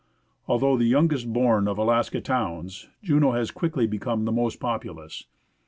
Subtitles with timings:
[0.47, 5.25] Although the youngest born of Alaskan towns, Juneau has quickly become the most populous.